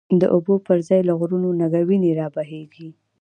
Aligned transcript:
د 0.21 0.23
اوبو 0.35 0.55
پر 0.65 0.77
ځای 0.87 1.01
له 1.09 1.13
غرونو، 1.19 1.49
نګه 1.61 1.79
وینی 1.89 2.11
رابهیږی 2.19 2.89